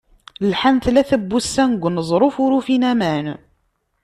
Lḥan 0.51 0.77
tlata 0.83 1.17
n 1.21 1.25
wussan 1.31 1.69
deg 1.73 1.83
uneẓruf, 1.87 2.35
ur 2.43 2.51
ufin 2.57 2.83
aman. 2.91 3.25